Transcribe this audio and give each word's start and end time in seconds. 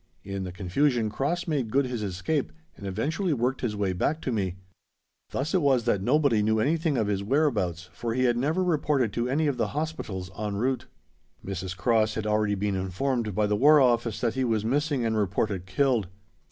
In 0.23 0.45
the 0.45 0.51
confusion 0.51 1.11
Cross 1.11 1.47
made 1.47 1.69
good 1.69 1.85
his 1.85 2.01
escape 2.01 2.51
and 2.75 2.87
eventually 2.87 3.33
worked 3.33 3.61
his 3.61 3.75
way 3.75 3.93
back 3.93 4.19
to 4.21 4.31
me. 4.31 4.55
Thus 5.29 5.53
it 5.53 5.61
was 5.61 5.83
that 5.83 6.01
nobody 6.01 6.41
knew 6.41 6.59
anything 6.59 6.97
of 6.97 7.05
his 7.05 7.21
whereabouts, 7.23 7.87
for 7.93 8.15
he 8.15 8.23
had 8.23 8.35
never 8.35 8.63
reported 8.63 9.13
to 9.13 9.29
any 9.29 9.45
of 9.45 9.57
the 9.57 9.75
Hospitals 9.77 10.31
en 10.35 10.55
route. 10.55 10.87
Mrs. 11.45 11.77
Cross 11.77 12.15
had 12.15 12.25
already 12.25 12.55
been 12.55 12.73
informed 12.73 13.35
by 13.35 13.45
the 13.45 13.55
War 13.55 13.79
Office 13.79 14.19
that 14.21 14.33
he 14.33 14.43
was 14.43 14.65
missing 14.65 15.05
and 15.05 15.15
reported 15.15 15.67
killed. 15.67 16.07